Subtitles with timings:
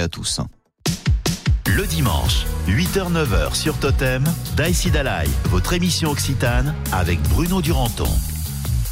[0.00, 0.40] à tous.
[1.66, 4.24] Le dimanche, 8h-9h sur Totem,
[4.56, 8.08] Daïsi Dalai, votre émission occitane avec Bruno Duranton.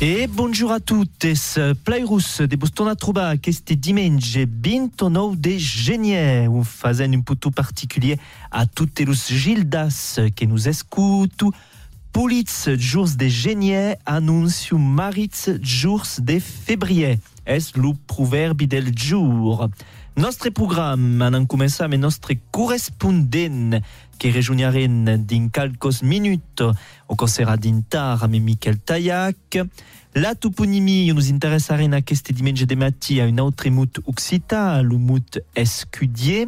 [0.02, 1.26] E bonjour a tuttes,
[1.84, 8.18] Plairus de Boston a trobar este diumenge 29 de genier, un fazent un putu particulier
[8.50, 11.46] a tutte los gildas que nous escutu,
[12.14, 17.18] Pulitz jours de genier annuncio marits jours de février.
[17.44, 19.68] Es lo proverbi del jour?
[20.14, 23.80] Nostre programme en començam amb nostre correspondent
[24.22, 26.70] que rejoignaren din calcos minutes
[27.10, 29.58] o que serà dintar amb Miquel Taillac.
[30.14, 35.40] La toponymie nous interessaren aquest diumenge de matí a un autre mot occità, le mot
[35.56, 36.46] escudier.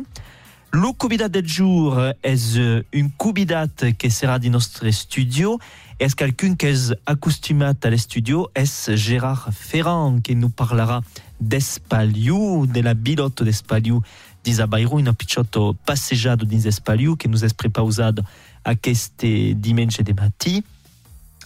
[0.71, 2.55] Le convidat del jour és
[2.95, 5.59] un convidat que serà di nostre studio.
[5.99, 11.01] És quelqu'un que és acostumat a l'estudio, és Gérard Ferrand, que nous parlarà
[11.41, 14.01] d'Espaliu, de la bilote d'Espaliu
[14.45, 18.23] d'Isabairou, un piccioto passejado dins Espaliu, que nous és prepausat
[18.65, 20.63] aquest diumenge de matí.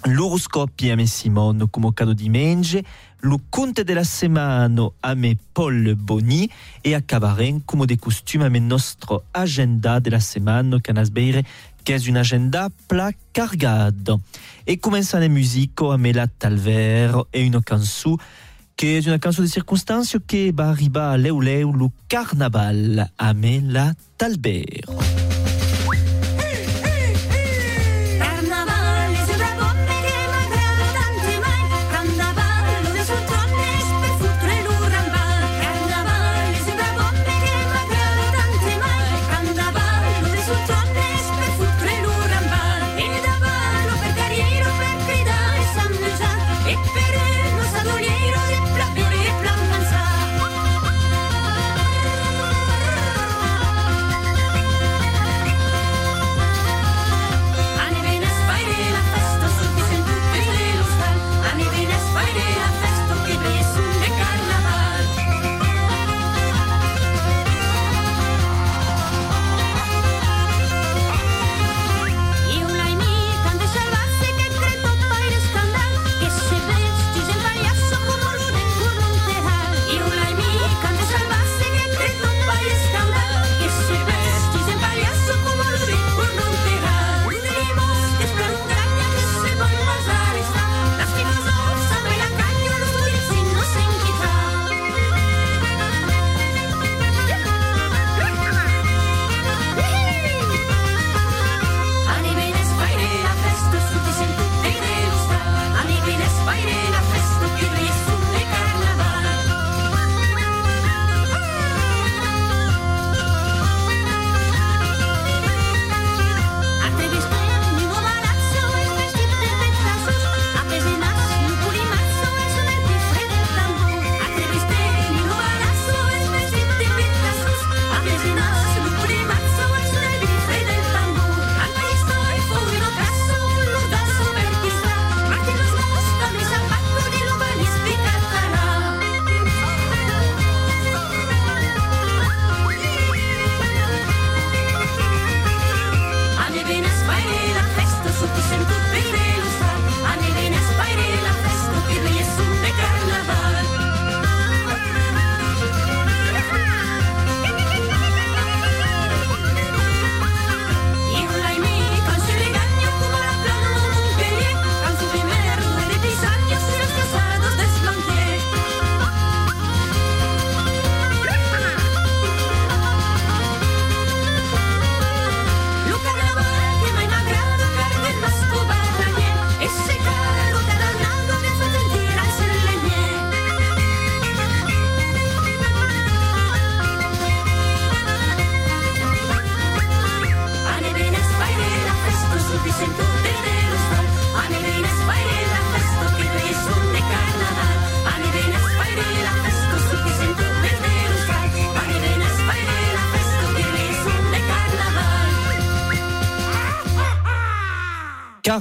[0.06, 2.84] L'oroscopi a me Simone convocato diumenge,
[3.20, 6.48] lo conte della settimana a me Paul Boni
[6.80, 11.44] e acabarem come de costume a me nostro agenda della settimana che nas beire
[11.82, 14.20] che è un agenda pla cargado.
[14.64, 18.22] E començant en musico a me la talver e una canzone
[18.80, 23.32] che è una canzone di circostanze che va arriba a leu leu lo carnaval a
[23.34, 25.29] me la talbero.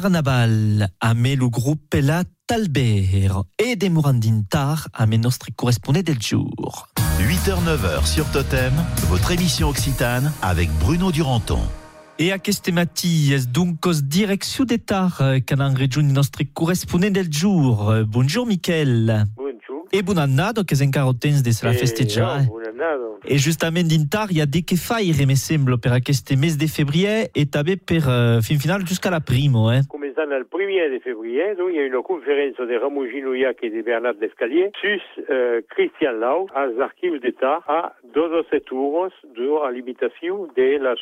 [0.02, 6.22] Carnaval a me le groupe La Talbert et des Mourandintar a me nostre correspondant del
[6.22, 6.88] jour.
[7.20, 8.74] 8h-9h sur Totem,
[9.10, 11.60] votre émission occitane avec Bruno Duranton.
[12.18, 18.04] E aquest matí és duncos direcció de tar que han regiun nostre correspondent del jour?
[18.08, 19.26] Bonjour Miquel.
[19.92, 23.20] E bon annat, que és encara temps de se la no,
[24.30, 27.76] il y a des che faire, me sembla, per aquest mes de febbraio e també
[27.76, 29.82] per uh, fin jusqu'à la primo, eh?
[30.40, 33.82] El 1er de febrer, donc, il y a une conférence de Ramon Ginouillac et de
[33.82, 35.00] Bernard Descalier sur
[35.30, 37.62] euh, Christian Lau als archius d'État
[38.14, 40.96] 12 euros de a l'imitation de la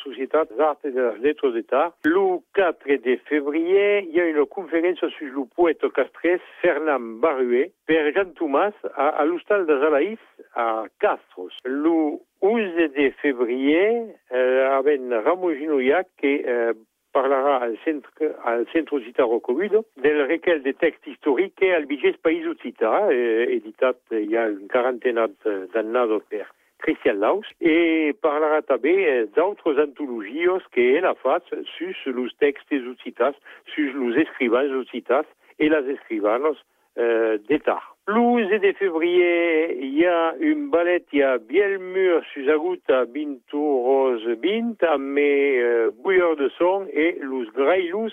[0.58, 1.94] d'Art et de les Lettres d'État.
[2.04, 7.70] Le 4 de février, il y a une conférence sur le poète castrès Fernand Baruet
[7.86, 10.18] per Jean Thomas à, à l'hostal de Zalaïs
[10.56, 11.54] à Castros.
[11.64, 14.02] Le 11 de février,
[14.32, 16.72] euh, avec Ramon Ginouillac qui euh,
[17.12, 18.10] parlarà al centre,
[18.44, 23.98] al centre occità Rocovido del requel de text historique al Vigés País Occità, eh, editat
[24.10, 25.38] hi ha un quarantenat
[25.72, 28.94] d'annado per Christian Laus, e parlarà també
[29.36, 33.36] d'autres antologies que ell ha fet sus los textes occitans,
[33.74, 35.28] sus los escrivans occitans
[35.58, 36.58] e les escrivanos
[36.98, 37.82] euh, d'État.
[38.06, 44.26] Le 11 de février, il y a une balette à Bielmur, Suzagut, à Bintou Rose
[44.42, 48.10] Bint, mes euh, bouilleurs de son et los grailous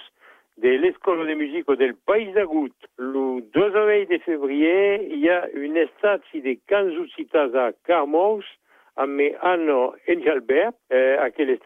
[0.58, 2.72] de l'École de musique del Pays d'Agut.
[2.98, 8.44] Le 2 avril de février, il y a une statue de Kanzucitas à Carmous,
[8.98, 11.58] a mes Anno Engelbert, euh, à quelle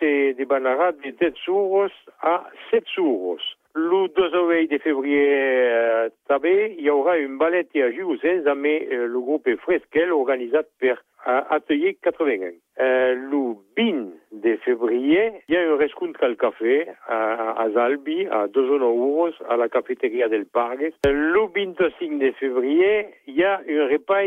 [0.00, 1.86] c'est des banarades de 10 euros
[2.20, 3.38] à 7 euros.
[3.76, 6.08] Le 2 avril de février, euh,
[6.44, 11.96] il y aura une balette à Jugouzens amb euh, le groupe Fresquel organisé par Atelier
[12.02, 12.52] 81.
[12.80, 18.26] Euh, le 20 de février, il y a un rescompte al café à, à Zalbi,
[18.26, 20.92] à 2 euros, à la cafétéria del Pargues.
[21.06, 24.24] Le 25 de février, il y a un repas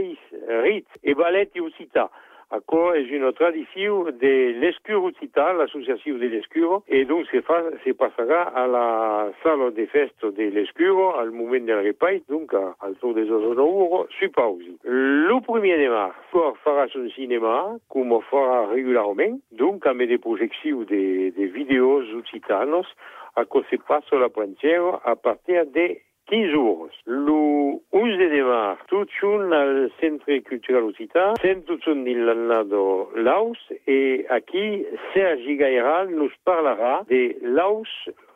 [0.64, 2.10] rite et balette et Occita.
[2.50, 7.92] Encore est une tradition de l'escure occità, l'association de l'escure, et donc se, fa, se
[7.92, 12.96] passera à la salle de fête de l'escure al moment del repas, donc à, al
[12.96, 14.64] tour des 2 euros, sur pause.
[14.84, 20.84] Le 1er de mars, Fort fera son cinéma, comme fera régulièrement, donc avec des projections
[20.84, 22.88] de, de vidéos occitanos,
[23.36, 25.98] à quoi se passe la pointière à partir de
[26.28, 26.90] 15 euros.
[27.06, 33.58] Le 11 de mars, tout un al Centre Cultural Occità, din l'annado Laus,
[33.88, 37.88] et aquí Sergi Gairal nous parlera de Laus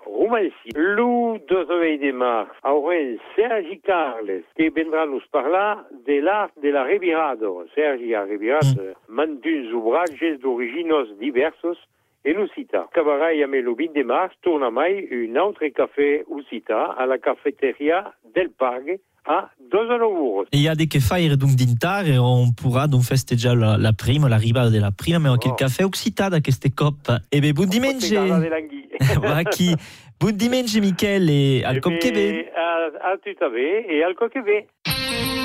[0.05, 0.71] Romanci.
[0.73, 6.83] Le 2 de mars, aurem Sergi Carles, qui vendrà nous parlar de l'art de la
[6.83, 7.65] revirado.
[7.75, 8.93] Sergi ha revirat mm.
[9.09, 11.77] mantuns obrages d'originos diversos
[12.23, 12.88] en Occità.
[12.94, 18.13] Cavarai amb el 20 de mars torna mai un altre cafè Occità a la cafeteria
[18.33, 20.47] del Parc a 2 euros.
[20.51, 23.94] Il y a des che faire donc d'intar et on pourra donc festejar la, la
[23.94, 25.56] prima, l'arrivada de la prima, mais anche il Oh.
[25.56, 27.21] caffè occità da queste coppe.
[27.29, 28.15] E beh, buon dimanche!
[28.15, 28.89] Posso de l'angui.
[29.19, 29.75] Va qui?
[30.17, 32.45] Buon dimanche, Michel, e al Eh cop che ben.
[32.56, 35.40] A, a tout à fait et al coq que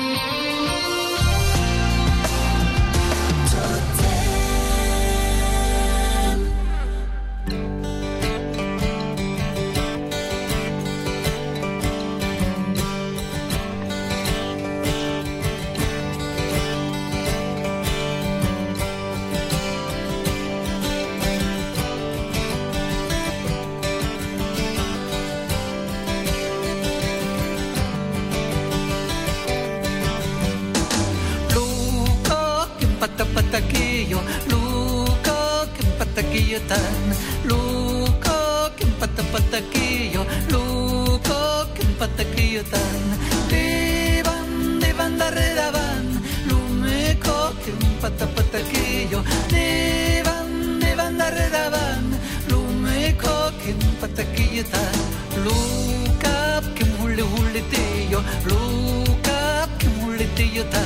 [60.17, 60.83] 홀리 뛰어 단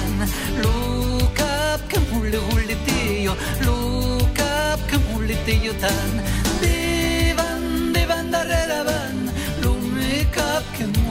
[0.58, 3.34] Look up come 홀리 홀리 뛰어.
[3.62, 5.90] Look up come 홀리 뛰어 단
[6.60, 9.32] Divan divan 다레라반
[9.64, 11.11] Look up come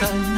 [0.00, 0.37] tan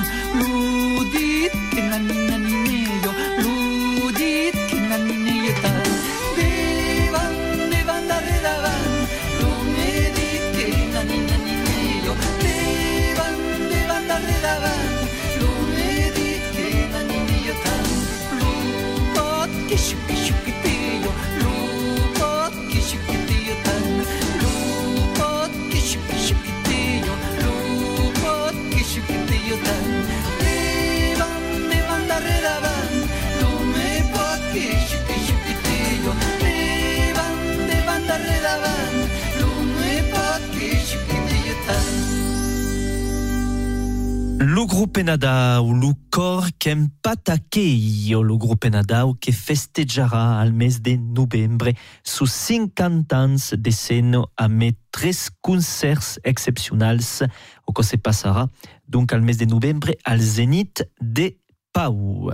[45.01, 50.53] Lo grupo Nada ou lo cor kem pataqueio lo grupo Nada o que festejará al
[50.53, 57.23] mes de novembre sus 50 ans de seno a met tres concerts excepcionals
[57.67, 58.47] o que se passarà
[58.87, 61.39] donc al mes de novembre al Zenit de
[61.73, 62.31] Pau.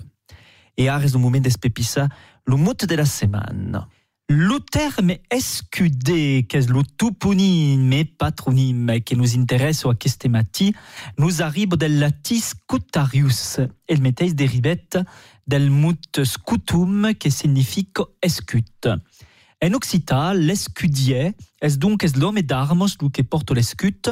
[0.77, 2.11] E ara és un moment d'espepissar
[2.47, 3.87] lo mot de la setmana.
[4.29, 10.75] Le terme SQD, que est le toponyme patronyme qui nous intéresse à aquest matí,
[11.17, 14.99] nous arrive del latí scutarius, el mateix derivet
[15.47, 17.87] del mot scutum, qui signifie
[18.21, 18.89] escut.
[19.63, 24.11] En occitan, l'escudier est donc l'homme d'armes que porte l'escut,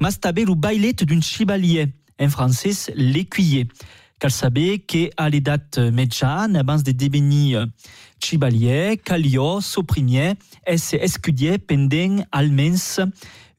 [0.00, 3.68] mas també le bailet d'un chevalier, en français l'écuyer.
[4.22, 7.66] Cal saber que à l'edat mitjana, abans de devenir
[8.22, 13.00] chevalier, calio s'opprimier es escudier pendent almenys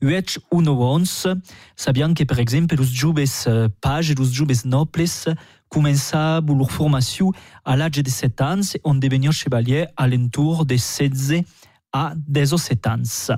[0.02, 1.28] 8 un ons.
[1.76, 5.28] Sabiam que, per exemple, los joves eh, pages, los joves nobles,
[5.68, 7.34] començaven leur formació
[7.66, 11.44] a l'âge de 7 ans, on devenir chevalier à l'entour de 16
[11.92, 13.32] a 17 ans.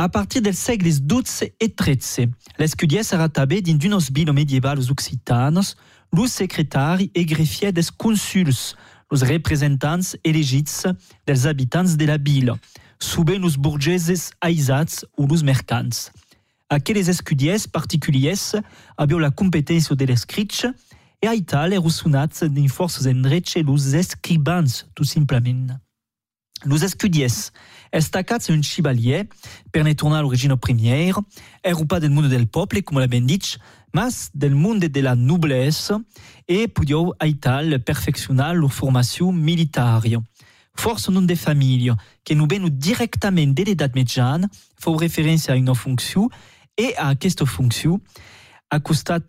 [0.00, 5.74] A partir dels segles XII et XIII, l'escudier serà també dins d'unos bilos medievals occitanos,
[6.12, 8.76] los secretari e greffier des consuls,
[9.10, 10.86] los representants elegits
[11.26, 12.58] dels habitants de la vila,
[12.98, 16.10] sovint los burgeses aïsats o los mercants.
[16.68, 18.54] Aqueles escudiers particuliers
[18.98, 20.66] aviam la competència de l'escrit
[21.22, 25.78] e a Ital ero sonats dins forces endretxe los escribans, tout simplement.
[26.64, 27.52] Los escudiers,
[27.92, 29.28] estacats un chevalier,
[29.72, 31.20] per ne tornar a l'origine première,
[31.62, 33.58] ero pas del monde del poble, com l'abbiamo dit,
[33.92, 35.94] mas del monde de la noblesse
[36.46, 40.20] e podiau a Ital perfeccionar leur formació militària.
[40.78, 45.74] Força non de família, que no venu directament de l'edat mitjana, fou referència a una
[45.74, 46.28] funció
[46.78, 48.00] e a aquesta funció
[48.70, 48.78] a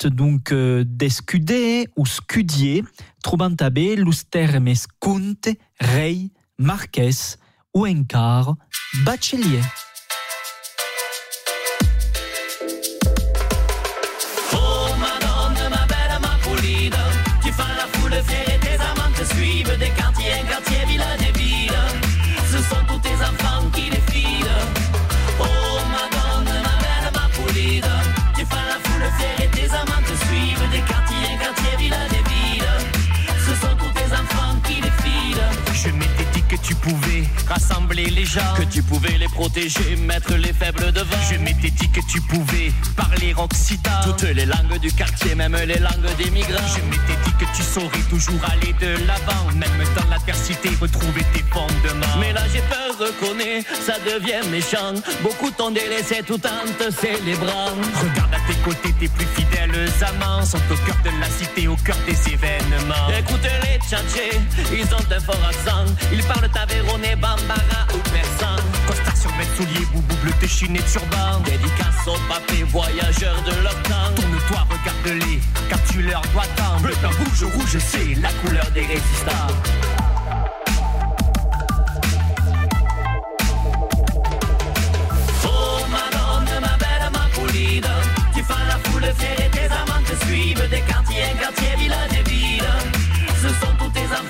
[0.09, 2.83] donc euh, d'escuder ou scudier,
[3.23, 7.37] trobant també los termes comte, rei, marquès
[7.73, 8.55] ou encara
[9.05, 9.88] bachelier.
[36.89, 41.21] Pouvais rassembler les gens, Que tu pouvais les protéger, mettre les faibles devant.
[41.31, 43.89] je m'étais dit que tu pouvais parler occitan.
[44.03, 46.67] Toutes les langues du quartier, même les langues des migrants.
[46.75, 51.43] Je m'étais dit que tu saurais toujours aller de l'avant, même dans l'adversité, retrouver tes
[51.51, 52.17] fondements.
[52.19, 54.93] Mais là j'ai peur, reconnais, ça devient méchant.
[55.21, 57.71] Beaucoup t'ont délaissé tout en te célébrant.
[58.01, 61.75] Regarde à tes côtés, tes plus fidèles amants sont au cœur de la cité, au
[61.77, 63.09] cœur des événements.
[63.17, 64.39] Écoute les tchatchés,
[64.71, 65.85] ils ont un fort accent.
[66.11, 68.55] Ils parlent tavéronais, bambara ou persan.
[68.87, 71.39] Costard sur mes souliers, boubou bleu, déchiné turban.
[71.45, 74.13] Dédicace aux papés voyageurs de leur temps.
[74.15, 76.79] Tourne-toi, regarde-les, car tu leur dois tant.
[76.81, 79.88] Bleu, blanc, rouge, rouge, c'est la couleur des résistants.
[89.09, 92.63] Et tes amants te suivent des quartiers en quartier, villa des villes.
[93.41, 94.28] Ce sont tous tes enfants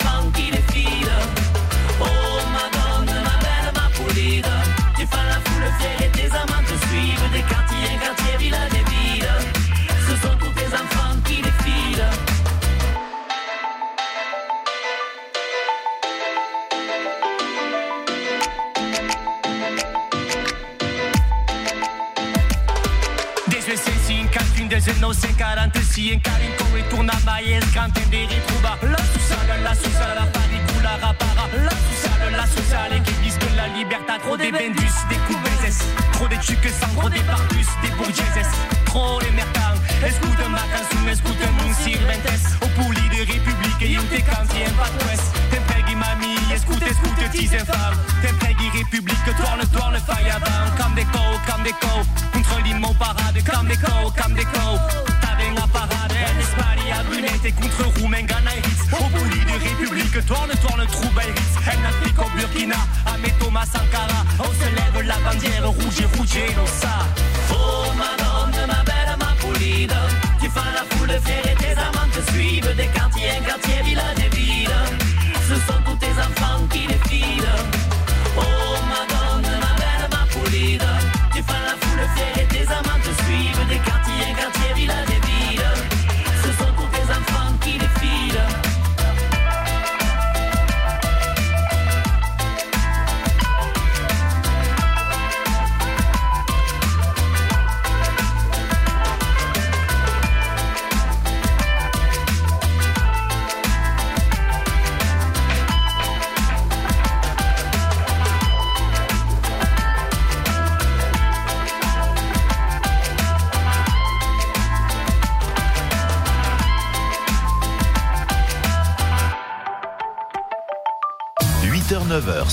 [25.14, 28.98] 5, une des no 46 en carinco e torna mai es cante di ritruba la
[29.12, 31.48] susana la susana la panicula rapara.
[31.64, 36.28] La susana la qui disent que la libertà trop des bendus des de baisses trop
[36.28, 38.52] des trucs sans trop des partus des bourgeses
[38.86, 44.04] trop les mercants escuta ma canzone escuta un sirventes o puli de république e io
[44.12, 50.30] te canti en patoues te preghi mami escuta escuta tis infâme république tourne tourne fai
[50.30, 51.94] avant comme des co comme des co
[52.34, 54.78] contre l'immo parade comme des co comme des co
[55.22, 57.46] T'avais la parade en Espagne à Brunette.
[57.46, 62.30] Et contre Roumenga Nairis Au puli de république tourne tourne trou Bairis En Afrique au
[62.38, 62.76] Burkina.
[63.06, 64.24] À Thomas Sankara.
[64.40, 67.06] On se lève la bandière rouge et rouge et ça
[67.52, 70.02] Oh madame ma belle ma pulida
[70.42, 71.59] Tu fais la foule fière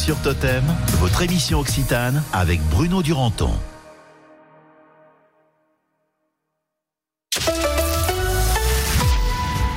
[0.06, 0.62] sur Totem,
[1.00, 3.50] votre émission Occitane avec Bruno Duranton.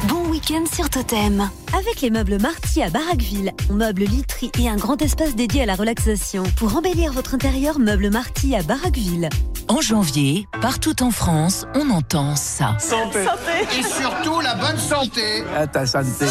[0.07, 1.49] Bon week-end sur Totem.
[1.73, 5.65] Avec les meubles Marty à Barraqueville, on meuble literie et un grand espace dédié à
[5.65, 6.43] la relaxation.
[6.57, 9.29] Pour embellir votre intérieur, meuble Marty à Barraqueville.
[9.69, 12.75] En janvier, partout en France, on entend ça.
[12.79, 15.43] Et surtout la bonne santé.
[15.55, 16.25] À ta santé.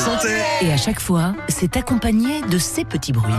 [0.61, 3.33] Et à chaque fois, c'est accompagné de ces petits bruits.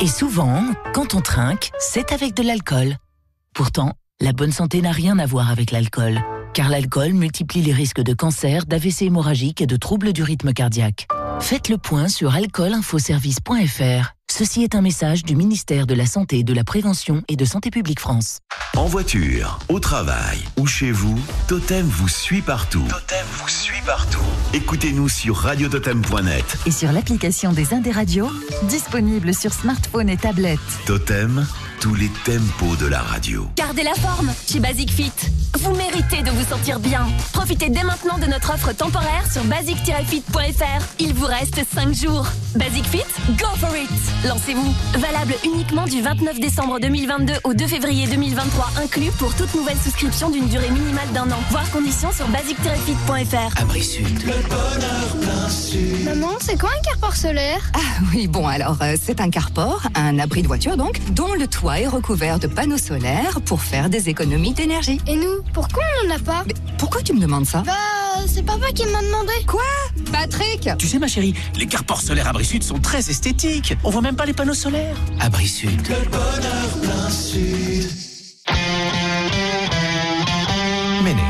[0.00, 2.98] Et souvent, quand on trinque, c'est avec de l'alcool.
[3.54, 6.20] Pourtant, la bonne santé n'a rien à voir avec l'alcool.
[6.52, 11.08] Car l'alcool multiplie les risques de cancer, d'AVC hémorragique et de troubles du rythme cardiaque.
[11.40, 14.13] Faites le point sur alcoolinfoservice.fr.
[14.36, 17.70] Ceci est un message du ministère de la Santé, de la Prévention et de Santé
[17.70, 18.40] publique France.
[18.76, 21.16] En voiture, au travail ou chez vous,
[21.46, 22.82] Totem vous suit partout.
[22.88, 24.18] Totem vous suit partout.
[24.52, 26.58] Écoutez-nous sur radiototem.net.
[26.66, 28.28] Et sur l'application des Indes radios,
[28.64, 30.58] disponible sur smartphone et tablette.
[30.84, 31.46] Totem,
[31.84, 33.46] tous les tempos de la radio.
[33.56, 35.12] Gardez la forme chez Basic Fit.
[35.58, 37.06] Vous méritez de vous sentir bien.
[37.34, 40.82] Profitez dès maintenant de notre offre temporaire sur basic-fit.fr.
[40.98, 42.26] Il vous reste 5 jours.
[42.56, 43.04] Basic Fit,
[43.38, 43.90] go for it
[44.26, 44.74] Lancez-vous.
[44.98, 50.30] Valable uniquement du 29 décembre 2022 au 2 février 2023 inclus pour toute nouvelle souscription
[50.30, 51.38] d'une durée minimale d'un an.
[51.50, 53.60] Voir conditions sur basic-fit.fr.
[53.60, 54.24] Abri Sud.
[56.04, 57.60] Maman, c'est quoi un carport solaire?
[57.74, 57.78] Ah
[58.14, 61.73] oui, bon alors, euh, c'est un carport, un abri de voiture donc, dont le toit
[61.80, 65.00] est recouvert de panneaux solaires pour faire des économies d'énergie.
[65.06, 67.72] Et nous, pourquoi on n'en a pas Mais pourquoi tu me demandes ça Bah,
[68.26, 69.32] c'est papa qui m'a demandé.
[69.46, 69.62] Quoi
[70.12, 73.76] Patrick Tu sais, ma chérie, les carports solaires Abri Sud sont très esthétiques.
[73.84, 74.96] On voit même pas les panneaux solaires.
[75.20, 75.80] Abri Sud.
[81.02, 81.22] Méné.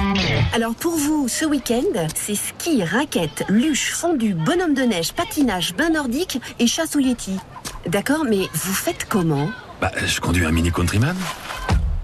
[0.54, 5.90] Alors pour vous, ce week-end, c'est ski, raquettes, luge, fondu, bonhomme de neige, patinage, bain
[5.90, 7.36] nordique et chasse au yeti.
[7.88, 9.48] D'accord, mais vous faites comment
[9.80, 11.16] Bah, je conduis un Mini Countryman.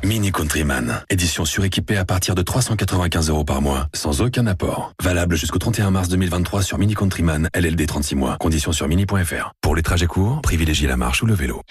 [0.03, 4.93] Mini Countryman, édition suréquipée à partir de 395 euros par mois, sans aucun apport.
[5.03, 8.37] Valable jusqu'au 31 mars 2023 sur Mini Countryman, LLD 36 mois.
[8.41, 9.53] Conditions sur mini.fr.
[9.61, 11.63] Pour les trajets courts, privilégiez la marche ou le vélo.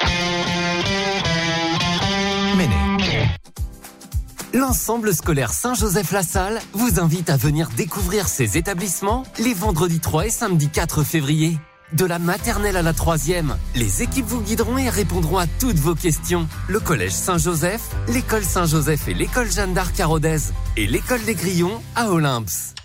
[2.55, 2.75] Méné.
[4.53, 10.69] L'ensemble scolaire Saint-Joseph-la-Salle vous invite à venir découvrir ses établissements les vendredis 3 et samedi
[10.69, 11.57] 4 février.
[11.93, 15.95] De la maternelle à la troisième, les équipes vous guideront et répondront à toutes vos
[15.95, 16.47] questions.
[16.67, 20.37] Le collège Saint-Joseph, l'école Saint-Joseph et l'école Jeanne d'Arc à Rodez
[20.77, 22.75] et l'école des Grillons à Olymps.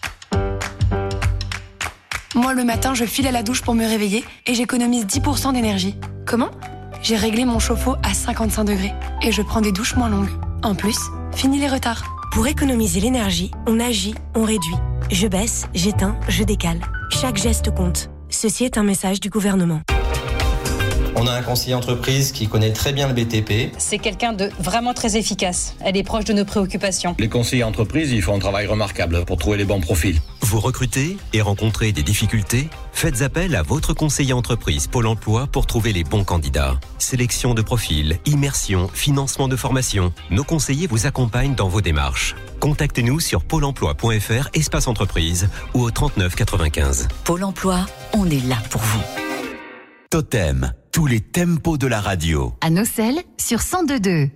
[2.34, 5.96] Moi, le matin, je file à la douche pour me réveiller et j'économise 10% d'énergie.
[6.24, 6.50] Comment?
[7.02, 10.32] J'ai réglé mon chauffe-eau à 55 degrés et je prends des douches moins longues.
[10.62, 10.98] En plus,
[11.34, 12.04] fini les retards.
[12.32, 14.76] Pour économiser l'énergie, on agit, on réduit.
[15.10, 16.80] Je baisse, j'éteins, je décale.
[17.10, 18.08] Chaque geste compte.
[18.30, 19.80] Ceci est un message du gouvernement.
[21.16, 23.72] On a un conseiller entreprise qui connaît très bien le BTP.
[23.78, 25.76] C'est quelqu'un de vraiment très efficace.
[25.80, 27.14] Elle est proche de nos préoccupations.
[27.20, 30.18] Les conseillers entreprises, ils font un travail remarquable pour trouver les bons profils.
[30.40, 32.68] Vous recrutez et rencontrez des difficultés?
[32.92, 36.80] Faites appel à votre conseiller entreprise Pôle emploi pour trouver les bons candidats.
[36.98, 40.12] Sélection de profils, immersion, financement de formation.
[40.30, 42.34] Nos conseillers vous accompagnent dans vos démarches.
[42.58, 47.08] Contactez-nous sur pôle emploi.fr espace entreprise ou au 39 95.
[47.24, 49.02] Pôle emploi, on est là pour vous.
[50.10, 52.52] Totem, tous les tempos de la radio.
[52.60, 54.30] À Nocel sur 1022.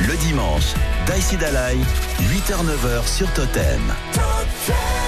[0.00, 0.72] Le dimanche,
[1.06, 1.76] Daïsi Dalai,
[2.22, 3.82] 8h-9h sur Totem.
[4.14, 4.99] Le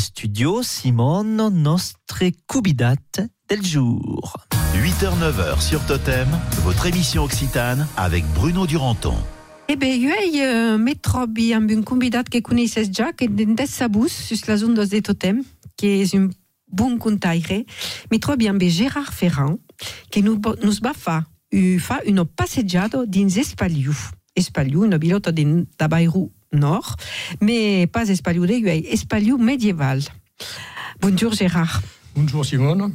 [0.00, 2.96] studio Simone, nostre cubidat
[3.48, 4.36] del jour.
[4.74, 6.26] 8h-9h sur Totem,
[6.62, 9.14] votre émission occitane avec Bruno Duranton.
[9.68, 14.46] Eh io eh, mi trovi amb un convidat que coneixes ja, que d'en sabús sus
[14.48, 15.44] les ondes de Totem,
[15.76, 16.30] que és un
[16.66, 17.64] bon contaire.
[18.10, 19.60] Mi trovi amb Gérard Ferrand,
[20.10, 21.20] que nu, nos va fa,
[21.52, 23.92] uh, fa una passejada dins Espaliu.
[24.34, 26.96] Espaliu, una vilota de, Bairro Nord,
[27.40, 30.00] mais pas Espaliu de Uei, Espaliu medieval.
[31.00, 31.82] Bonjour Gérard.
[32.14, 32.94] Bonjour Simone.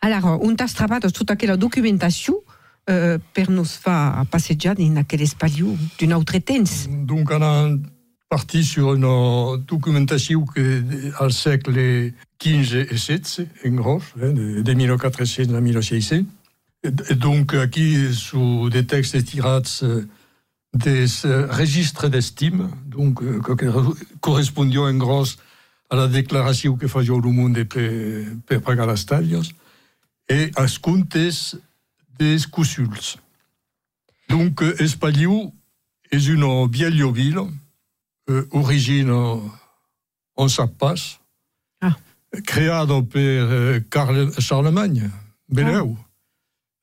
[0.00, 2.44] Alors, on t'ha treballat tota aquella documentació
[2.86, 5.50] eh, per nos fa passejar en aquell espai
[5.98, 6.86] d'un altre temps.
[6.88, 7.68] Donc on a
[8.28, 10.82] parti sur une documentation que
[11.18, 16.16] al segle XV et XVI, en gros, hein, de, de 1400 à 1600.
[16.84, 19.82] Et donc, aquí, sous des textes tirats
[20.74, 21.06] des
[21.48, 23.20] registres d'estime, donc,
[24.20, 25.38] correspondió en gros
[25.90, 29.54] a la declaració que faria el Mundo per, per pagar les talles,
[30.28, 31.56] et als comptes
[32.18, 33.16] des cònsuls.
[34.28, 35.52] Donc, Espaliu
[36.12, 37.46] és una vieille ville,
[38.28, 39.10] euh, origine
[40.36, 40.48] en
[41.80, 41.96] ah.
[43.02, 45.10] per euh, Carle, Charlemagne,
[45.48, 45.96] Beleu.
[45.98, 46.04] Ah.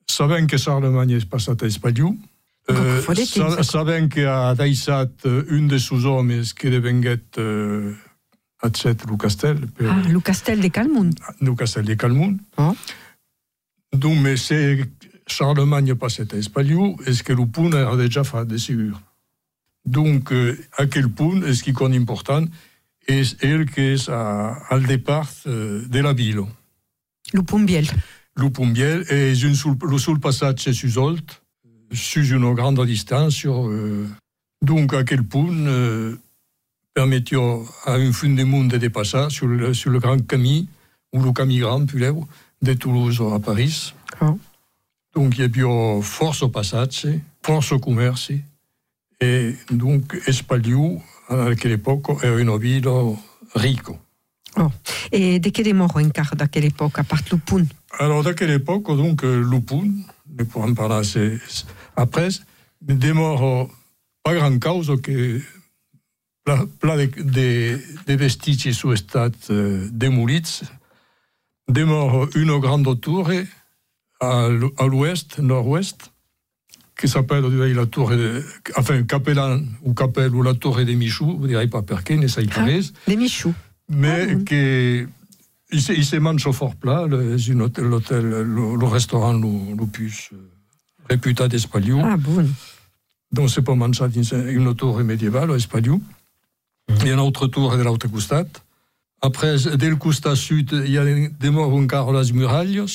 [0.08, 2.35] Sabem que Charlemagne és passat a Espaliu, sa,
[3.64, 7.94] sabem que ha deixat uh, un dels seus homes que devenguet uh,
[8.62, 9.68] accède le castel.
[9.68, 9.88] Per...
[9.90, 11.14] Ah, le castel de Calmoun.
[11.42, 12.40] Le castel de Calmoun.
[12.58, 12.76] Oh.
[13.94, 14.80] Donc, mais c'est
[15.28, 19.02] Charlemagne passait à Espaliu, est-ce que le pont a déjà fait de sûr.
[19.86, 22.46] Donc, euh, à quel point est-ce qui est important
[23.08, 26.42] est elle qui est à, à le départ euh, de la ville.
[27.34, 27.88] Le pont Biel.
[28.36, 29.98] Le pont Biel est une, le
[31.92, 33.46] sur une grande distance.
[33.46, 34.08] Euh,
[34.62, 36.16] donc, à quel point euh,
[36.94, 40.64] permettait à un fondement de dépasser sur le, sur le grand camin,
[41.14, 41.86] ou le camin grand,
[42.62, 43.94] de Toulouse à Paris.
[44.22, 44.40] Oh.
[45.14, 47.08] Donc il y a eu force au passage,
[47.42, 48.32] force au commerce,
[49.22, 50.98] et donc Espaliu,
[51.30, 52.90] à quelle époque, era une ville
[53.54, 53.92] riche.
[54.58, 54.70] Oh.
[55.12, 57.66] Et de quel mort encara à quelle époque, à part Lupun
[58.00, 59.92] Alors, à quelle époque, donc, Lupun,
[60.38, 61.40] nous pourrons parler assez
[61.96, 62.30] après,
[62.82, 63.70] des morts
[64.24, 65.42] pas grand cause que
[66.80, 70.62] plein de, de, vestiges sous estat euh, démolits,
[71.70, 73.32] des morts une grande tour
[74.20, 74.48] à
[74.88, 76.12] l'ouest, nord-ouest,
[76.98, 78.14] qui s'appelle la tour,
[78.76, 82.48] enfin, Capellan ou Capelle ou la tour des Michou, vous direz pas perqué, ne savez
[82.48, 82.66] pas.
[83.08, 83.54] Les Michou.
[83.90, 85.06] Mais ah, qui,
[85.72, 89.40] il se, il se mange fort plat, l'hôtel, le, le, restaurant
[89.92, 90.38] plus euh,
[91.10, 92.02] réputé d'Espaliou.
[92.04, 92.48] Ah, bon.
[93.32, 96.02] Donc, c'est pas manger une tour médiévale, à Espaliou.
[96.90, 98.46] Il y a une autre tour de l'autre costat.
[99.22, 102.86] Après, dès le costat sud, il y a des morts les muralles,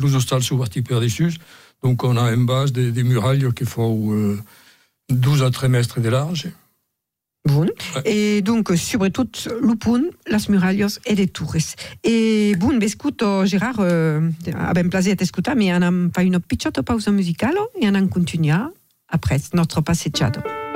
[0.00, 1.34] les hostals sont partis per dessus.
[1.82, 4.38] Donc, on a en base des, des muralles qui font euh,
[5.08, 6.48] 12 à 13 mètres de large.
[8.04, 9.26] Et donc, surtout,
[9.62, 11.56] l'upun, les muralles et les tours.
[12.04, 17.08] Et bon, escuto, Gérard, euh, abbiamo plaisir t'escutar, mais on a fait une petite pause
[17.08, 18.54] musicale et on a continué
[19.08, 20.67] après notre passeggiata.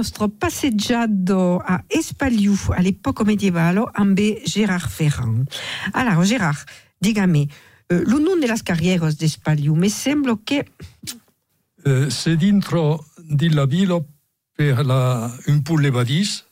[0.00, 5.46] Nostro passeggiato a Espaliu all'epoca medievale amb Gérard Ferrand.
[5.92, 6.64] Allora, Gérard,
[6.98, 7.46] digami,
[7.86, 10.64] eh, lo nome delle carriere di Espaliu, mi sembra che
[11.86, 13.98] Euh, c'est dentro della villa
[14.54, 16.44] per la, un po' le badis,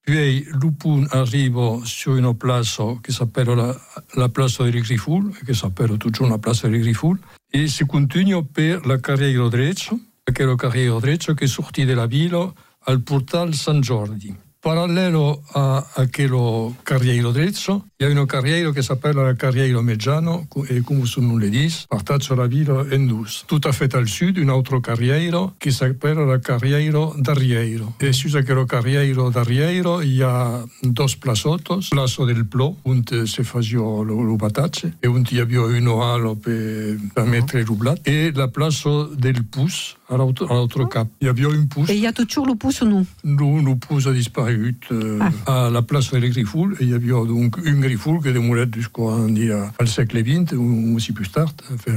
[0.00, 3.80] puis l'upun arriva su una place che s'appelle la,
[4.16, 8.84] la place de Griffoul, che s'appelle toujours la place de Griffoul, e si continua per
[8.84, 12.52] la carriera dreccia, aquella carriera dreccia che sorti della villa
[12.88, 14.34] al portal San Giorgi.
[14.60, 20.48] Parallelo a aquello carriera dreccio, il y a una carriera che s'appelle la carriera Meggiano,
[20.66, 23.44] e come son nom le dit, partage la ville en douce.
[23.46, 27.94] Tout à fait al sud, une autre carriera che s'appelle la carriera d'Arriero.
[27.98, 33.44] E su aquella carriera d'Arriero, il y a dos plazotos, plazo del Plo, on se
[33.44, 38.00] faceva lo, lo batacce, e on y avait uno alo per, per mettere il blat,
[38.02, 41.08] e la plazo del Pus, à l'autre, à l'autre cap.
[41.20, 41.88] Il y avait un Pus.
[41.88, 45.20] e il y a toujours le pouce ou non Le, le Pus a disparu euh,
[45.46, 49.28] à la place de Griffoul, et il y avait donc une Griffoul qui démoulait jusqu'au
[49.28, 51.92] dire, al siècle XX, ou aussi plus tard, enfin,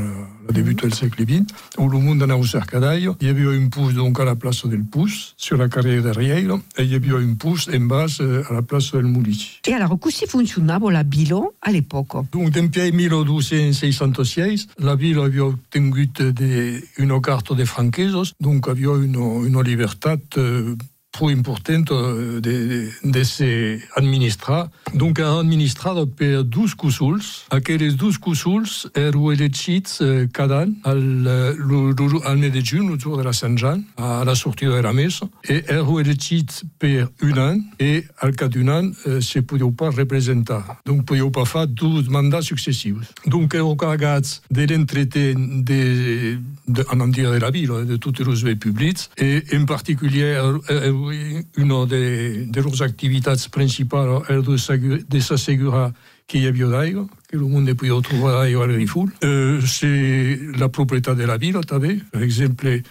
[0.47, 1.45] le début du siècle XX,
[1.78, 3.15] où le monde en a cercadaio.
[3.21, 6.10] Il y avait un pouce donc à la place del Pus, sur la carrière de
[6.10, 9.60] Riero, et il y avait un pouce en bas euh, à la place del Mulici.
[9.63, 12.24] E allora, così funzionava la Bilo all'epoca?
[12.32, 16.10] Donc, depuis 1206, la ville avait obtenu
[16.97, 18.00] une carte de franquesos,
[18.39, 20.90] donc avait une, une liberté euh, trop
[21.30, 24.69] importante euh, de, de, de administrar.
[24.93, 27.45] Donc, ha administrat per 12 cúsols.
[27.50, 33.00] Aquells 12 cúsols eren elegits eh, cada any al, eh, al mes de juny, el
[33.00, 37.10] jour de la Sant Jean, a la sortida de la mesa, e eren elegits per
[37.21, 40.80] un any, e al cap d'un any se podeu pas representar.
[40.86, 43.06] Donc, podeu pas fer 12 mandats successius.
[43.26, 48.43] Donc, eren carregats de l'entretien de, de, en dire de la ville, de tots els
[48.43, 55.21] béns públics, e en particulier er, una de, de les activitats principals era de, de
[55.21, 55.93] s'assegurar
[56.27, 59.09] que hi havia d'aigua, que el món podia trobar aigua al Grifol.
[59.23, 61.59] Euh, c'est la propietat de la ville.
[62.11, 62.81] Per exemple,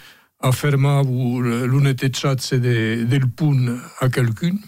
[0.41, 4.59] afirmar l'unetejat de, del punt a quelqu'un,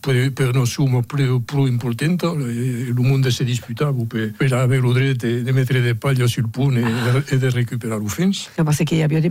[0.00, 4.94] per, per no som prou, prou important, el món se disputava per, per haver el
[4.94, 8.48] dret de, de mettre de palla sul punt i de, e de recuperar l'ofens.
[8.58, 9.30] No, parce qu'il y avait des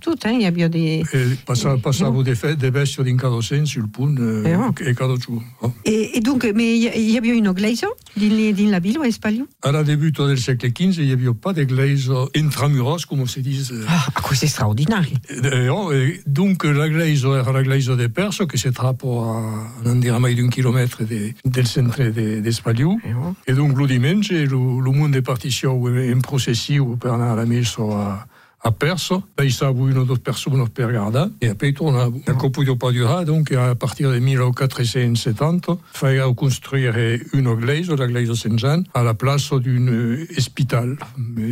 [0.00, 0.32] tot, hein?
[0.32, 1.02] il y avait des...
[1.12, 4.72] E passava, passava de, fe, de besties din cada sens sul punt eh, Eh, oh.
[4.80, 5.42] e cada jour.
[5.60, 5.72] Oh.
[5.84, 7.84] E, e donc, il y avait une église
[8.16, 9.46] din, din la ville, a Espaliu?
[9.62, 13.62] À la début del segle XV, il n'y avait pas d'église intramuros, comme se dit.
[13.88, 15.06] Ah, c'est extraordinaire.
[15.30, 20.18] Eh, oh, eh, donc, l'église era l'église de Perso, que se trappo a non dire
[20.20, 22.98] mai d'un quilomètre de, del centre de, d'Espaliu.
[23.46, 27.82] E donc, lo diumenge, lo, lo monde partissió en processiu per anar a la messa
[27.82, 28.26] a,
[28.62, 29.22] a Perso.
[29.36, 32.12] Deixava una o dues persones per guardar e poi tornava.
[32.26, 38.34] La podia pas durar, donc a partir de 1470 feia construire una église, l'église de
[38.34, 40.96] Saint-Jean, à la place d'un hospital.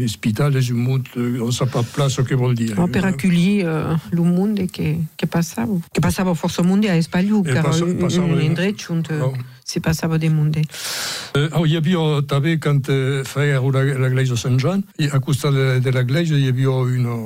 [0.05, 2.78] Hospital és un mot, euh, on ne sait pas place que vol dire.
[2.78, 5.78] Oh, per acollir uh, el monde que, que passava.
[5.92, 9.44] Que passava força monde a Espaliu, E que era un, un.
[9.65, 10.62] Se passava de monde.
[11.37, 13.23] Euh, oh, hi havia també, quan eh,
[13.73, 15.91] la- l'église de Saint-Jean, i a costat de, de
[16.53, 17.17] havia una,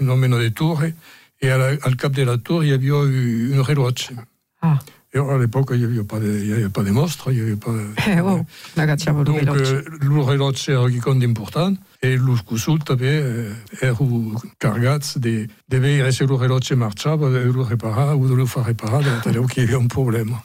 [0.00, 0.94] una mena de torre,
[1.42, 4.16] i a la, al cap de la torre hi havia un rellotge.
[4.62, 4.78] Ah.
[5.14, 7.34] Et à l'époque, il n'y avait, pas de- il y avait pas de monstres, il
[7.36, 7.86] n'y avait pas de...
[8.08, 8.44] Eh, oh,
[9.24, 13.52] Donc, euh, le rellotge era quelqu'un d'important, et los cossos també eh,
[13.82, 18.46] eren carregats de, de veure si el rellotge marxava, de lo reparar o de lo
[18.46, 20.40] fer reparar, de tal que hi havia un problema.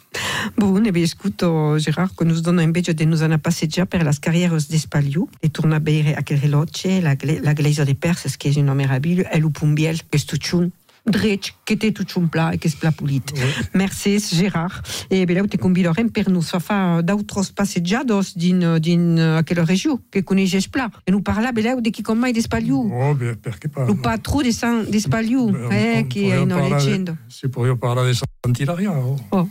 [0.57, 4.03] Bun, e beh, scuto Gerard che nos dona invece di nos anar a passeggiare per
[4.03, 8.35] las carrieres d'Espaliu e torna a bere aquel reloce, la, gle- la glesa de Perses,
[8.37, 10.69] che è una meraviglia, e lo pumbiel, questo ciun,
[11.07, 13.33] dret, que té tout un pla e que es pla polit.
[13.73, 14.83] Merci, Gérard.
[15.09, 20.23] E beleu te convidorem per nos fa fa d'autres passejjados din, din aquella regió que
[20.23, 20.89] coneixes pla.
[21.05, 22.79] E nu parla beleu de qui com mai d'espaliu.
[22.91, 23.89] Oh, perché parla?
[23.89, 27.17] Lo patru de San d'espaliu, eh, che è una leggenda.
[27.27, 28.91] Si podria parlar de Santilaria.
[28.91, 29.17] Oh.
[29.29, 29.49] Oh.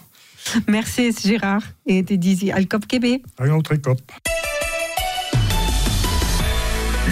[0.66, 1.64] Merci, Gérard.
[1.84, 3.20] E te disi al cop que bé.
[3.38, 4.00] Un altre cop.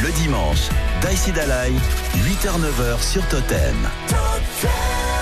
[0.02, 0.70] Le dimanche,
[1.00, 1.72] Daïsi Dalai,
[2.12, 4.23] 8h-9h sur Totem.
[4.36, 5.13] okay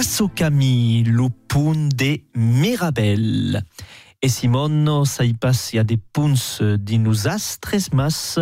[0.00, 3.62] Passo Camille, le pont de Mirabel.
[4.22, 8.38] E Simon, sai pas, il y a des punts di nos astres, mas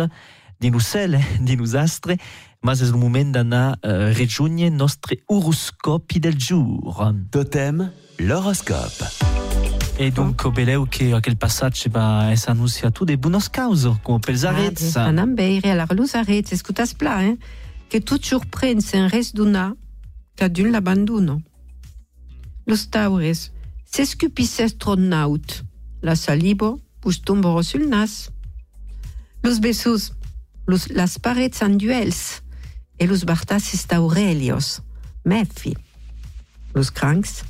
[0.61, 2.15] di nos cel, di nos astres,
[2.63, 7.11] mas és el moment d'anar uh, regiunge nostre horoscopi del jour.
[7.29, 9.03] Totem, l'horoscope.
[9.99, 14.45] E donc, beleu che aquel passatge va es annunciato de buonos causos, come pels.
[14.45, 17.35] Ah, Anam beire, alors los arrets, escutas pla, eh?
[17.89, 19.73] Que tot surprèn sen res donar,
[20.39, 21.41] cadun l'abandono.
[22.69, 23.51] Los taures
[23.83, 25.63] s'escupissent tron naut.
[26.03, 28.29] La saliva vos tombera sul nas.
[29.43, 30.13] Los besos,
[30.67, 32.43] los, las parets en duels
[32.99, 34.83] e los bartasses taurelios.
[35.25, 35.75] Mefi.
[36.75, 37.43] Los crancs,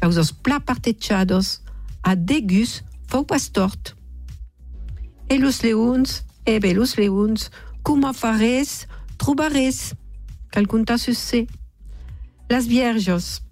[0.00, 1.62] causos pla partechados,
[2.02, 3.94] a degus fau pas tort.
[5.28, 7.52] E los leons, ebe los leons,
[7.84, 9.94] cuma fares, trobares,
[10.50, 11.46] calcunta se
[12.48, 13.44] Las vierges,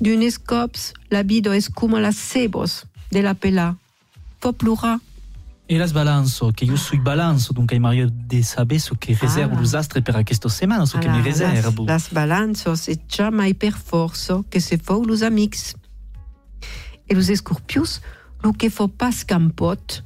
[0.00, 3.76] d'unes cops, la bido es cum las cebos de la pela.
[4.40, 4.98] Fo plura.
[5.66, 9.60] E las balanzo, che io sui balanzo, dunque Mario de saber so che reservo Ah.
[9.60, 11.84] los astres per aquesta setmana, so che mi Ala, reservo.
[11.84, 15.74] Las, las balanzos e jamais per forzo que se fou los amics.
[17.08, 18.00] E los escorpius,
[18.42, 20.02] lo que fo pas qu'en pot,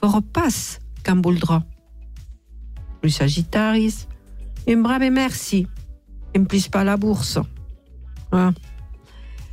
[0.00, 1.62] for pas qu'en voldrà.
[3.02, 4.06] Los sagittaris,
[4.66, 5.66] un brave merci,
[6.34, 7.38] en plus pas la bourse.
[8.30, 8.52] Ah.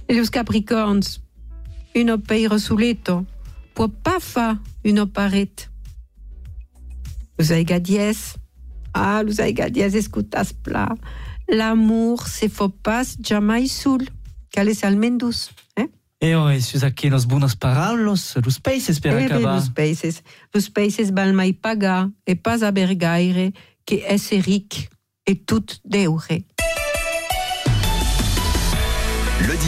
[0.09, 1.21] Et los Capricorns,
[1.95, 3.25] une peiro suleto,
[4.03, 5.69] pas fa une paret.
[7.37, 8.35] Los aigadies,
[8.93, 10.89] ah, los aigadies escutas pla.
[11.47, 14.01] L'amour se faut pas jamais sul,
[14.51, 15.87] cales almendus, eh?
[16.21, 19.55] E ora, si usa che los buonos paraulos, los países per Eh acabar.
[19.55, 23.53] los países, los países val mai pagar e pas haver gaire
[23.85, 24.89] que esse ric
[25.25, 26.43] et tout deure.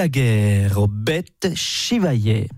[0.00, 2.48] Balaguer, Bet Chevalier.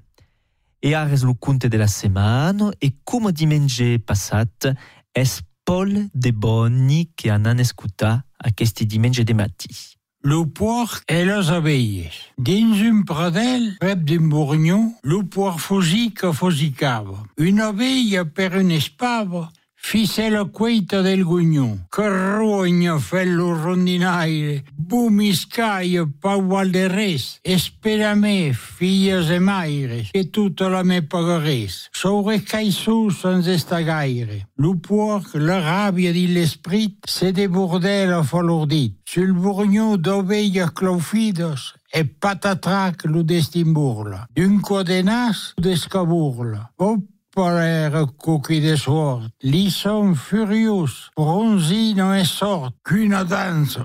[0.81, 4.71] E ara es lo conte de la setmana e come diumenge passat
[5.13, 9.75] es Paul de Bonni che han escutat aquest diumenge de matí.
[10.23, 12.15] Le porc et les abeilles.
[12.39, 15.27] Dins un pradel, prep d'un bourgnon, le
[15.59, 17.27] fugi que fugicava.
[17.39, 19.51] Una abella per un espava,
[19.83, 21.87] fisse la cueita del gugnon.
[21.91, 27.41] Que rogna fe lo rondinaire, bumiscaia pa ugual de res.
[27.43, 31.91] Espera me, filles e maires, que tota la me pagares.
[31.93, 34.47] Sobre caissou sans esta gaire.
[34.57, 38.97] Le porc, la ràbia di l'esprit, se debordela falordit.
[39.05, 44.25] Sul bourgnon d'ovelles claufidos, e patatrac lo destin burla.
[44.33, 46.71] D'un codenas d'escaburla.
[46.81, 47.05] Hop,
[47.35, 49.29] parere coqui de sort.
[49.43, 53.81] Li son furious, bronzino e sort, qu'una danse,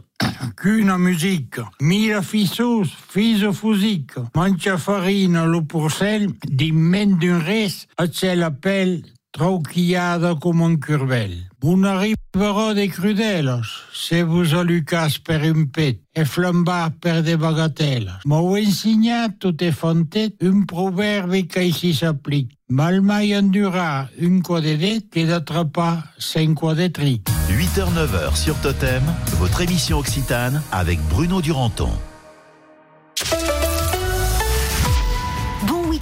[0.56, 1.62] qu'una musique.
[1.82, 4.14] Mira fissus, fiso fusic.
[4.36, 11.47] Mancha farina lo porcel, d'immen d'un res, a l'appel trauquillada com un curvel.
[11.64, 17.34] Un arriverò de crudelos, se vos a Lucas per un pet, e flambar per de
[17.36, 18.22] bagateles.
[18.30, 22.53] M'heu ensenyat tot e fantet un proverbe que ici s'applique.
[22.70, 27.24] Mal mai endurar un quadedet que d'atrapar cinq quadetri.
[27.49, 29.01] 8h-9h sur Totem,
[29.39, 31.89] votre émission occitane avec Bruno Duranton.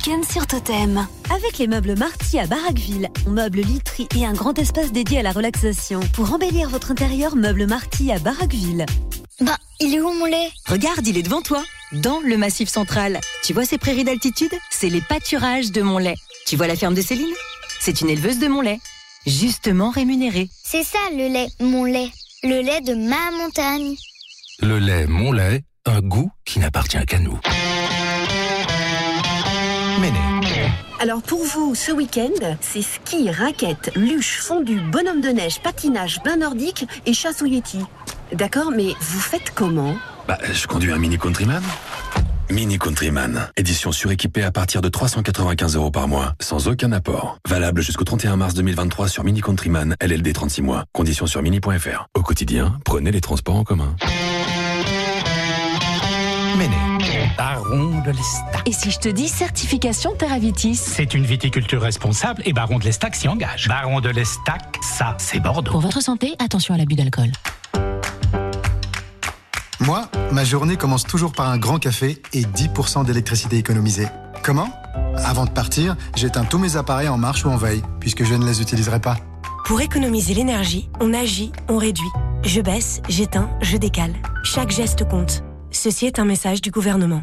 [0.06, 1.08] Week-end sur Totem.
[1.30, 5.32] Avec les meubles Marty à Barraqueville, meubles literie et un grand espace dédié à la
[5.32, 6.00] relaxation.
[6.14, 8.86] Pour embellir votre intérieur, meubles Marty à Barraqueville.
[9.42, 10.50] Bah, il est où mon lait?
[10.68, 13.20] Regarde, il est devant toi, dans le massif central.
[13.44, 14.54] Tu vois ces prairies d'altitude?
[14.70, 16.16] C'est les pâturages de mon lait.
[16.46, 17.34] Tu vois la ferme de Céline?
[17.80, 18.80] C'est une éleveuse de mon lait.
[19.26, 20.50] Justement rémunérée.
[20.64, 22.12] C'est ça le lait, mon lait.
[22.44, 23.96] Le lait de ma montagne.
[24.60, 27.40] Le lait, mon lait, un goût qui n'appartient qu'à nous.
[30.02, 30.20] Méné.
[31.00, 36.38] Alors pour vous, ce week-end, c'est ski, raquettes, luche, fondu, bonhomme de neige, patinage, bain
[36.38, 37.80] nordique et chasse au Yeti.
[38.34, 39.96] D'accord, mais vous faites comment
[40.28, 41.62] Bah, je conduis un Mini Countryman.
[42.50, 47.38] Mini Countryman, édition suréquipée à partir de 395 euros par mois, sans aucun apport.
[47.48, 50.86] Valable jusqu'au 31 mars 2023 sur Mini Countryman, LLD 36 mois.
[50.94, 52.08] Conditions sur mini.fr.
[52.14, 53.96] Au quotidien, prenez les transports en commun.
[56.58, 56.76] Méné,
[57.38, 58.62] baron de l'Estac.
[58.66, 63.16] Et si je te dis certification Terravitis C'est une viticulture responsable et baron de l'Estac
[63.16, 63.68] s'y engage.
[63.68, 65.72] Baron de l'Estac, ça, c'est Bordeaux.
[65.72, 67.32] Pour votre santé, attention à l'abus d'alcool.
[69.80, 74.08] Moi, ma journée commence toujours par un grand café et 10% d'électricité économisée.
[74.42, 74.70] Comment?
[75.18, 78.46] Avant de partir, j'éteins tous mes appareils en marche ou en veille, puisque je ne
[78.46, 79.18] les utiliserai pas.
[79.66, 82.10] Pour économiser l'énergie, on agit, on réduit.
[82.44, 84.14] Je baisse, j'éteins, je décale.
[84.44, 85.44] Chaque geste compte.
[85.76, 87.22] Ceci est un message du gouvernement.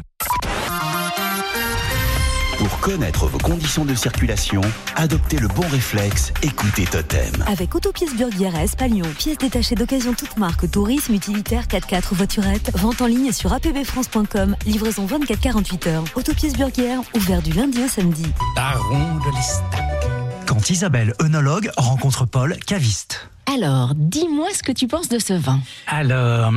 [2.57, 4.61] Pour connaître vos conditions de circulation,
[4.95, 7.43] adoptez le bon réflexe, écoutez Totem.
[7.47, 13.01] Avec Autopièces Burguière à Espalion, pièces détachées d'occasion toute marque, tourisme, utilitaire, 4x4, voiturette, vente
[13.01, 16.03] en ligne sur apbfrance.com, livraison 24-48 heures.
[16.15, 18.25] Autopièces Burguière, ouvert du lundi au samedi.
[18.55, 20.12] Baron de l'Estac.
[20.45, 23.29] Quand Isabelle, œnologue, rencontre Paul, caviste.
[23.53, 25.59] Alors, dis-moi ce que tu penses de ce vin.
[25.87, 26.53] Alors,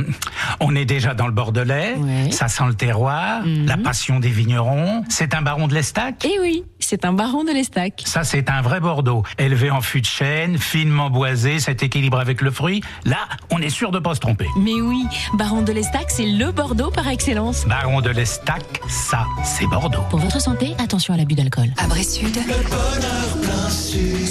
[0.59, 1.95] on est déjà dans le Bordelais,
[2.31, 5.03] ça sent le terroir, la passion des vignerons.
[5.09, 6.25] C'est un baron de l'Estac?
[6.25, 8.01] Eh oui, c'est un baron de l'Estac.
[8.05, 9.23] Ça, c'est un vrai Bordeaux.
[9.37, 12.81] Élevé en fût de chêne, finement boisé, cet équilibre avec le fruit.
[13.03, 13.17] Là,
[13.51, 14.47] on est sûr de pas se tromper.
[14.57, 17.65] Mais oui, baron de l'Estac, c'est le Bordeaux par excellence.
[17.67, 20.01] Baron de l'Estac, ça, c'est Bordeaux.
[20.09, 21.67] Pour votre santé, attention à l'abus d'alcool.
[21.77, 22.37] Abré Sud.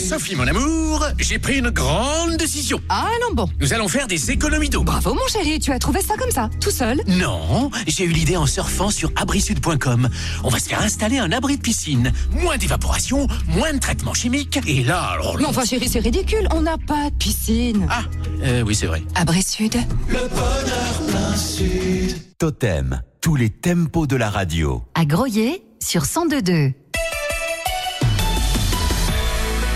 [0.09, 2.81] Sophie, mon amour, j'ai pris une grande décision.
[2.89, 3.51] Ah non, bon.
[3.61, 4.83] Nous allons faire des économies d'eau.
[4.83, 8.37] Bravo, mon chéri, tu as trouvé ça comme ça, tout seul Non, j'ai eu l'idée
[8.37, 10.09] en surfant sur abrisud.com.
[10.43, 12.13] On va se faire installer un abri de piscine.
[12.47, 14.61] Moins d'évaporation, moins de traitement chimique.
[14.69, 15.37] Et là, alors.
[15.37, 17.89] Mais enfin, chéri, c'est ridicule, on n'a pas de piscine.
[17.91, 18.03] Ah,
[18.45, 19.03] euh, oui, c'est vrai.
[19.17, 19.75] Abré Sud.
[20.09, 22.17] Le bonheur plein sud.
[22.39, 24.85] Totem, tous les tempos de la radio.
[24.95, 26.73] À Groyer, sur 102.2.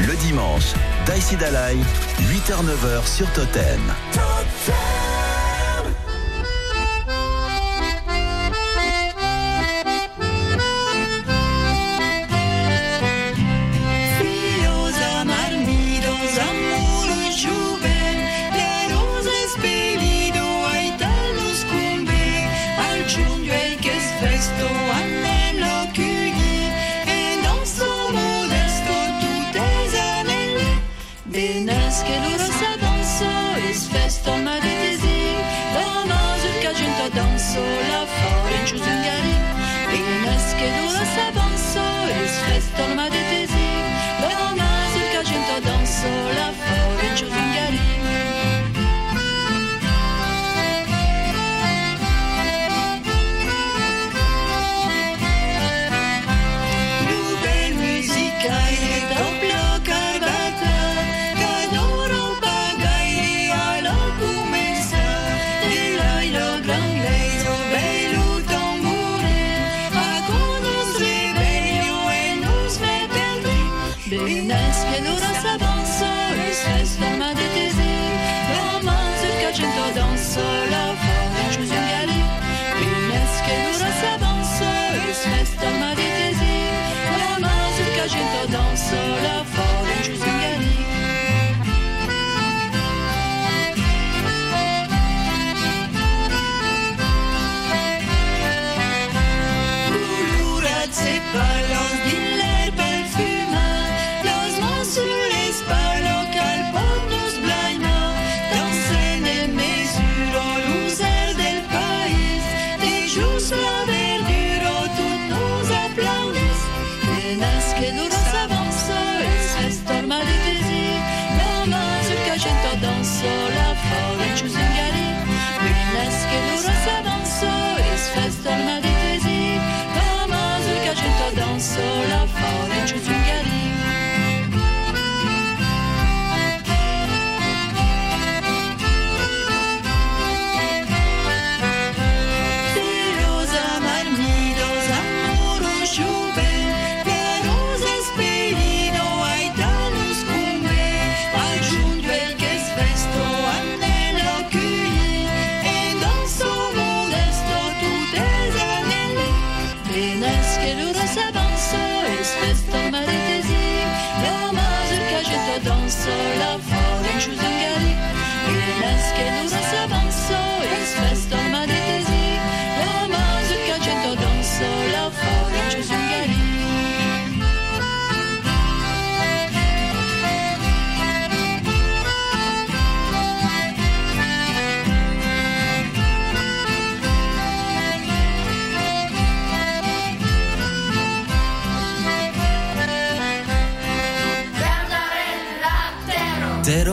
[0.06, 0.72] Le dimanche,
[1.06, 1.74] Daisy Dalai,
[2.20, 3.80] 8h-9h sur Totem.
[4.12, 5.09] Fios
[40.60, 41.09] 解读了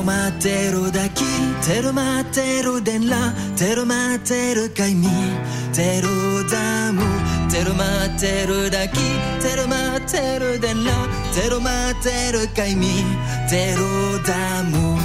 [0.08, 5.36] Tero matero daqui, tero matero den là, tero matero caimi,
[5.74, 7.04] tero damu,
[7.50, 10.96] tero matero daqui, tero matero den là,
[11.34, 13.04] tero matero caimi,
[13.50, 14.98] tero damu.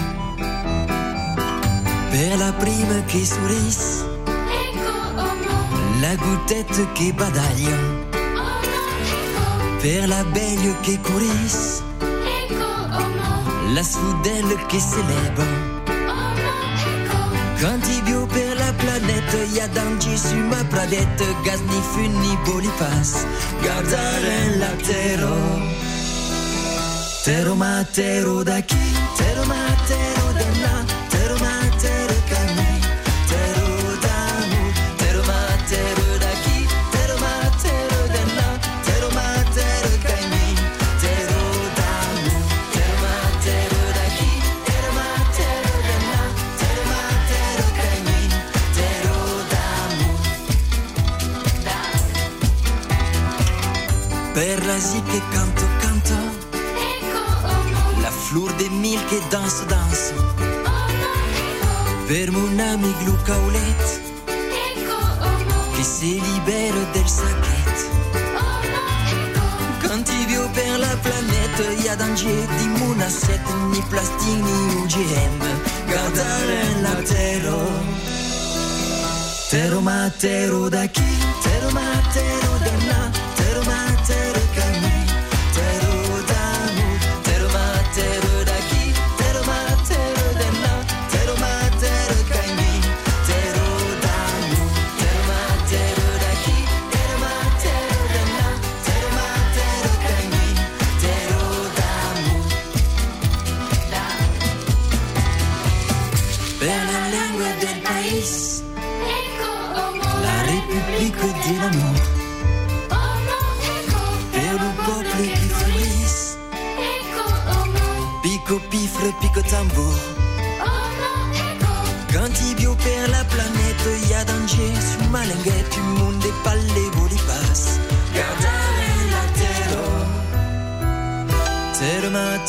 [2.12, 4.06] Per la prima che sorrise,
[6.00, 7.76] la goutette che badaglia,
[9.80, 11.81] per la belle che courisse,
[13.74, 15.44] la soudelle qui célèbre.
[17.60, 22.12] Quand il bio per la planète, y a danger sur ma planète, gaz ni fun
[22.20, 23.24] ni bolipas,
[23.62, 25.28] gardare la terre.
[27.24, 27.54] Tero
[28.44, 28.76] daqui,
[29.16, 30.21] tero matero de
[73.98, 75.38] assiette Ni plastique ni UGM
[75.86, 77.58] Guardare la terra
[79.50, 81.02] Tero matero daqui,
[81.42, 82.51] tero matero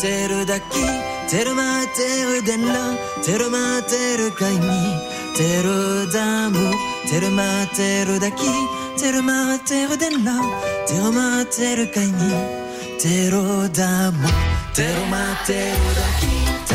[0.04, 0.86] Terre ma terre daqui,
[1.30, 4.84] terre ma terre de là, terre ma terre caimi,
[5.34, 6.76] terre d'amour,
[7.10, 8.52] terre ma terre daqui,
[8.98, 10.42] terre ma terre de là,
[10.88, 12.34] terre ma terre caimi,
[13.00, 14.34] terre d'amour,
[14.74, 16.73] terre ma terre daqui, terre ma terre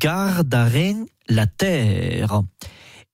[0.00, 2.42] Gardaren la Terre.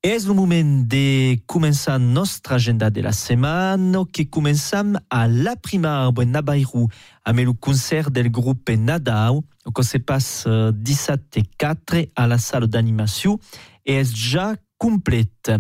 [0.03, 6.09] És el moment de començar nostra agenda de la setmana que començam a la primar
[6.23, 6.87] en Nabairou
[7.29, 9.43] amb el concert del grup Nadau
[9.75, 13.37] que se passa 17 4 a la sala d'animació
[13.85, 15.53] és ja complet.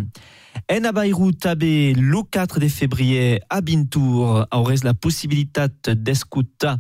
[0.66, 6.78] En Nabairou també el 4 de febrer a Bintour auràs la possibilitat d'escoltar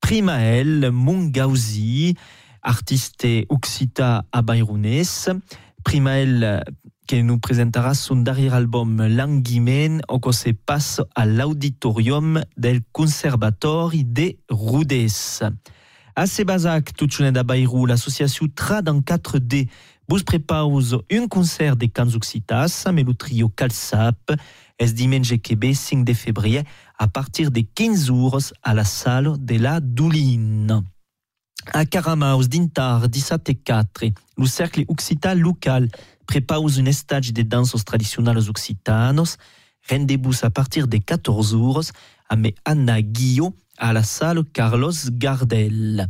[0.00, 2.16] Primael Mungausi,
[2.62, 5.30] artiste occità a Bayronnès.
[5.84, 6.62] Primael
[7.08, 14.04] que nous présentera son dernier album Languiment au que se passe à l'auditorium del Conservatori
[14.04, 15.42] de Rodès.
[16.14, 19.68] A Sebazac, tout de Bayrou, l'association Trad en 4D
[20.08, 24.32] vous prépause un concert de cants occitas avec le trio Calsap
[24.80, 26.62] es dimanche que 5 de février
[26.98, 30.82] à partir de 15 jours à la salle de la Douline.
[31.72, 34.04] A Caramaus d'Intar 17 et 4,
[34.38, 35.88] le cercle occitan local
[36.26, 39.36] prépare un stage de danses traditionnelles occitanos.
[39.88, 41.82] Rendez-vous à partir de 14 jours
[42.28, 46.08] avec Anna Guillot à la salle Carlos Gardel.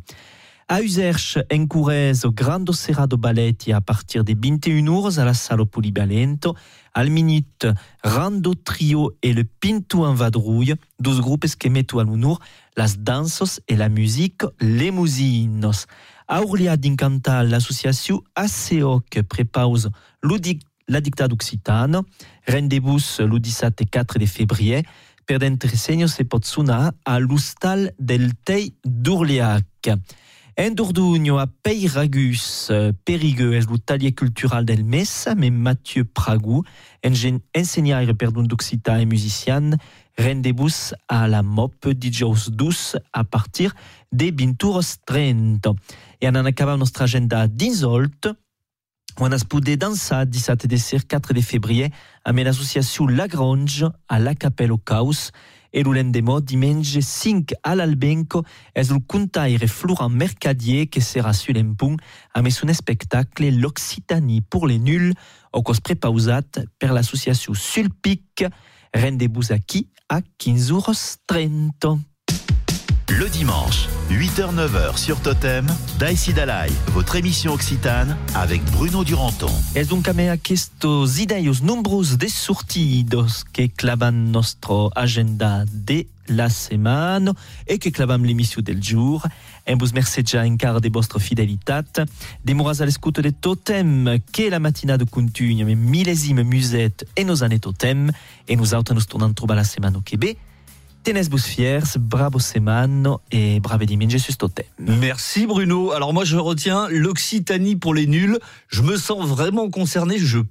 [0.72, 5.34] A Userche, en Curès, au Grande Serrado Balletti à partir des 21 heures à la
[5.34, 6.54] Salle Polibalento.
[6.94, 7.66] Al minute,
[8.04, 12.38] Rando Trio et le Pinto en vadrouille, deux groupes qui mettent à l'honneur
[12.76, 15.86] las dansos et la musique Les Musinos.
[16.28, 19.90] A Urlia d'Incantal, l'association ACEOC prépause
[20.86, 22.00] la dictade occitane,
[22.46, 24.84] rendez-vous le 17 et 4 de février,
[25.30, 29.90] per d'entresegno se pot sunar a l'hostal del Tei d'Urliac.
[30.62, 32.70] En Dourdugno a Peiragus,
[33.06, 36.64] Périgueux és le talier cultural del Messa, mais Mathieu Pragou,
[37.02, 39.70] enseignant perdon d'Occità et musicien,
[40.18, 43.72] rendez-vous à la MOP dijous dus a partir
[44.12, 45.74] de 20h30.
[46.20, 48.28] Et en acabant notre agenda d'insolt,
[49.18, 51.88] on a spoudé dansar 17 décembre 4 de février
[52.22, 55.30] avec l'association Lagrange à la Capelle au Caos
[55.72, 58.42] et le lendemain, dimanche 5 à l'Albenco,
[58.74, 61.96] est le contaire Florent Mercadier qui sera sur l'impont
[62.34, 65.14] avec son spectacle L'Occitanie pour les nuls,
[65.52, 66.42] au cos prépausat
[66.78, 68.44] per l'association Sulpic.
[68.94, 72.00] Rendez-vous acquis à 15h30.
[73.20, 75.66] Le dimanche, 8h-9h sur Totem,
[75.98, 79.50] Daïsi Dalai, votre émission occitane avec Bruno Duranton.
[79.74, 86.48] Es donc a me aquestos ideios nombros de sortidos que clavan nostro agenda de la
[86.48, 87.34] semaine
[87.66, 89.26] et que clavam l'émission del jour.
[89.68, 92.06] En vos merci già encara de vostra fidelitat.
[92.42, 97.44] Demoras à l'escoute de Totem, que la matina de continue, mais millésime musette et nos
[97.44, 98.12] années Totem.
[98.48, 100.38] Et nous autres nous tournons trobar la semaine au Québec.
[101.02, 103.86] Tenez vos fiers, bravo semano et brave
[104.18, 104.66] sur Totem.
[104.78, 105.92] Merci Bruno.
[105.92, 108.38] Alors moi je retiens l'Occitanie pour les nuls.
[108.68, 110.18] Je me sens vraiment concerné.
[110.18, 110.50] Je pense